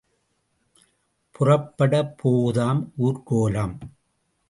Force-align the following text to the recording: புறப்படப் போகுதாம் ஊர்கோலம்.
புறப்படப் 1.35 2.13
போகுதாம் 2.17 2.81
ஊர்கோலம். 2.97 3.75